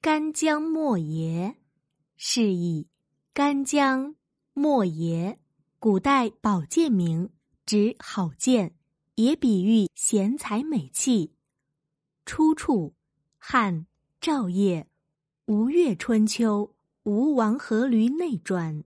[0.00, 1.56] 干将莫邪，
[2.16, 2.86] 是以
[3.32, 4.14] 干将
[4.54, 5.40] 莫邪，
[5.80, 7.30] 古代宝剑名，
[7.66, 8.76] 指好剑，
[9.16, 11.34] 也比喻贤才美器。
[12.24, 12.94] 出处：
[13.38, 13.88] 汉
[14.20, 14.86] 赵业
[15.52, 16.72] 《吴越春秋·
[17.10, 18.84] 吴王阖闾内传》。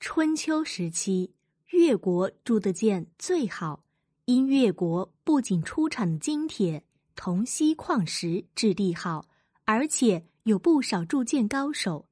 [0.00, 1.32] 春秋时期，
[1.68, 3.84] 越国铸的剑最好，
[4.24, 6.84] 因越国不仅出产的金铁、
[7.14, 9.26] 铜、锡矿石质地好，
[9.64, 12.06] 而且有不少铸剑高手，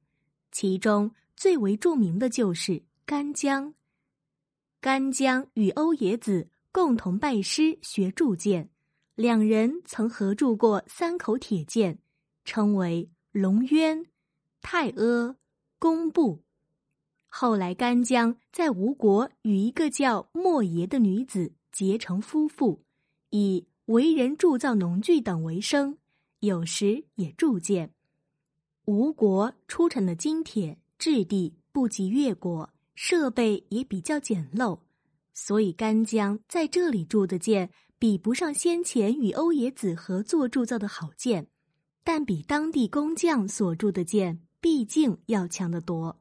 [0.51, 3.73] 其中最为著名的就是干将。
[4.79, 8.69] 干将与欧冶子共同拜师学铸剑，
[9.15, 11.99] 两人曾合铸过三口铁剑，
[12.45, 14.05] 称为龙渊、
[14.61, 15.35] 太阿、
[15.77, 16.41] 工部。
[17.27, 22.83] 后来，干将在吴国与一个叫莫邪的女子结成夫妇，
[23.29, 25.97] 以为人铸造农具等为生，
[26.39, 27.93] 有时也铸剑。
[28.85, 34.79] 吴国出产的金铁质地不及越国，设备也比较简陋，
[35.33, 41.47] 所以干将在这里铸的剑比不上先前与欧冶子合作铸造的好剑，
[42.03, 46.19] 但比当地工匠所铸的剑毕竟要强得多。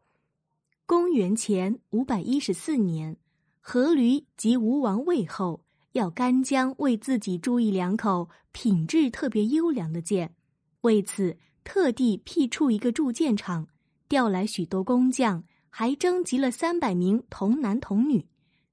[0.86, 3.16] 公元前五百一十四年，
[3.64, 10.34] 阖闾即吴王位后，要干将为自己铸一两口品质特别优良的剑，
[10.82, 13.66] 为此特地辟出一个铸剑厂，
[14.08, 18.26] 调来许多工匠，还征集了三百名童男童女，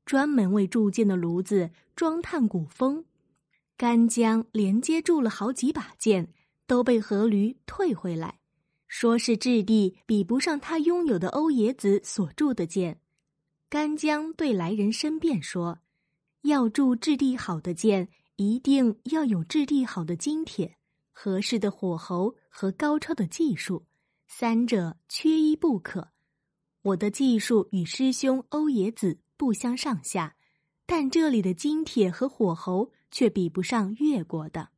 [0.05, 3.05] 专门为铸剑的炉子装炭鼓风。
[3.75, 6.33] 干将连接铸了好几把剑，
[6.65, 8.39] 都被阖闾退回来。
[8.87, 13.01] 说是质地比不上他拥有的欧冶子所铸的剑，
[13.69, 15.79] 干将对来人申辩说
[16.47, 20.77] ：“要铸质地好的剑，一定要有质地好的金铁、
[21.11, 23.85] 合适的火候和高超的技术，
[24.27, 26.09] 三者缺一不可。
[26.81, 30.37] 我的技术与师兄欧冶子不相上下，
[30.85, 34.69] 但这里的金铁和火候却比不上越国的。”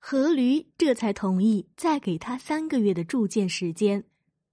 [0.00, 4.04] 阖闾这才同意再给他三个月的铸剑时间，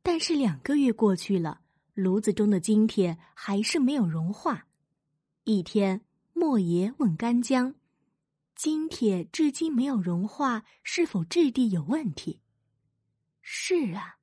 [0.03, 1.61] 但是两个月过去了，
[1.93, 4.67] 炉子中的金铁还是没有融化。
[5.43, 6.01] 一天，
[6.33, 7.75] 莫爷问干将
[8.55, 12.39] ：“金铁至今没有融化，是否质地有问题
[13.41, 14.17] ？”“是啊，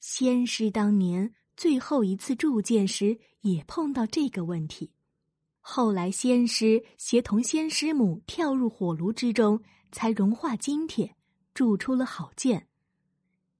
[0.00, 4.92] 先师当年最后一次铸剑时也碰到这个问题，
[5.60, 9.62] 后来先师协同先师母跳入火炉之中。”
[9.94, 11.16] 才融化金铁，
[11.52, 12.66] 铸出了好剑。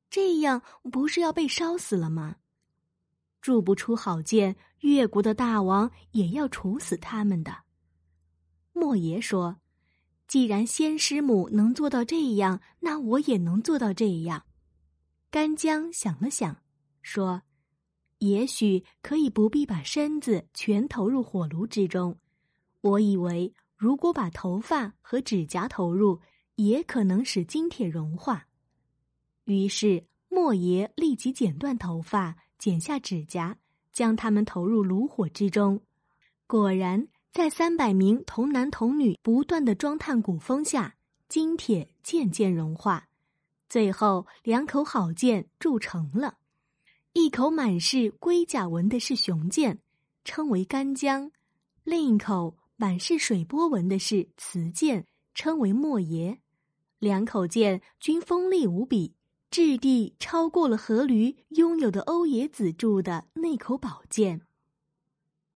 [0.08, 2.36] 这样不是要被烧死了吗？
[3.42, 7.54] 铸不出好剑，越国的大王也要处死他们的。
[8.72, 9.58] 莫邪说
[10.26, 14.44] ：“既然先师母能做到这样，那我也能做到这样。”
[15.30, 16.62] 干将想了想，
[17.02, 17.42] 说
[18.20, 22.18] ：“也许可以不必把身子全投入火炉之中。
[22.80, 26.20] 我以为。”如果把头发和指甲投入，
[26.54, 28.46] 也可能使金铁融化。
[29.42, 33.58] 于是莫邪立即剪断头发，剪下指甲，
[33.92, 35.82] 将它们投入炉火之中。
[36.46, 40.94] 果然，在三百名童男童女不断的装炭鼓风下，
[41.28, 43.08] 金铁渐渐融化。
[43.68, 46.38] 最后，两口好剑铸成了，
[47.12, 49.80] 一口满是龟甲纹的是雄剑，
[50.24, 51.30] 称为干将；
[51.84, 52.56] 另一口。
[52.74, 55.06] 满是水波纹的是瓷剑，
[55.36, 56.40] 称为莫邪。
[56.98, 59.14] 两口剑均锋利无比，
[59.52, 64.40] 质地超过了阖闾拥有的欧冶子铸的那口宝剑。